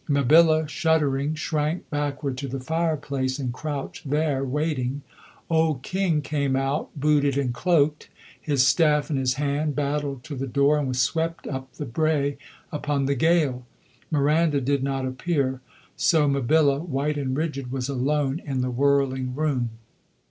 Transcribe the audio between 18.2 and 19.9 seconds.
in the whirling room.